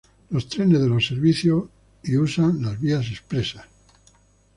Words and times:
Los 0.31 0.49
trenes 0.49 0.81
de 0.81 0.89
los 0.89 1.05
servicios 1.05 1.65
y 2.03 2.17
usan 2.17 2.63
las 2.63 2.81
vías 2.81 3.05
expresas. 3.11 3.67